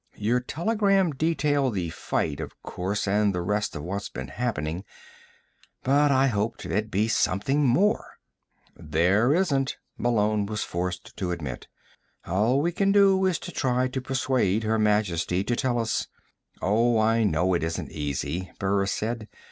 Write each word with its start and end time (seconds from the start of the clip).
Your 0.17 0.39
telegram 0.39 1.11
detailed 1.11 1.75
the 1.75 1.91
fight, 1.91 2.39
of 2.39 2.59
course, 2.63 3.07
and 3.07 3.35
the 3.35 3.43
rest 3.43 3.75
of 3.75 3.83
what's 3.83 4.09
been 4.09 4.29
happening 4.29 4.83
but 5.83 6.11
I 6.11 6.25
hoped 6.25 6.63
there'd 6.63 6.89
be 6.89 7.07
something 7.07 7.63
more." 7.67 8.17
"There 8.75 9.31
isn't," 9.35 9.77
Malone 9.99 10.47
was 10.47 10.63
forced 10.63 11.15
to 11.17 11.29
admit. 11.29 11.67
"All 12.25 12.59
we 12.61 12.71
can 12.71 12.91
do 12.91 13.23
is 13.27 13.37
try 13.37 13.89
to 13.89 14.01
persuade 14.01 14.63
Her 14.63 14.79
Majesty 14.79 15.43
to 15.43 15.55
tell 15.55 15.77
us" 15.77 16.07
"Oh, 16.63 16.97
I 16.97 17.23
know 17.23 17.53
it 17.53 17.61
isn't 17.61 17.91
easy," 17.91 18.51
Burris 18.57 18.91
said. 18.91 19.27